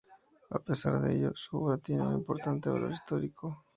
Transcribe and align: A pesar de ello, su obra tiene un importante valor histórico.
A 0.49 0.57
pesar 0.57 0.99
de 0.99 1.13
ello, 1.15 1.31
su 1.35 1.57
obra 1.63 1.77
tiene 1.77 2.01
un 2.01 2.13
importante 2.15 2.69
valor 2.69 2.91
histórico. 2.91 3.65